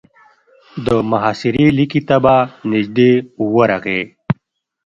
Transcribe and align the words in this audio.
د 0.85 0.87
محاصرې 1.09 1.65
ليکې 1.77 2.01
ته 2.07 2.17
به 2.23 2.35
نږدې 2.71 3.11
ورغی. 3.53 4.01